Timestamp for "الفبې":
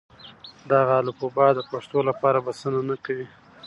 1.03-1.47